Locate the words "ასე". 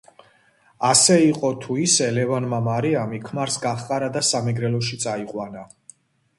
0.87-1.17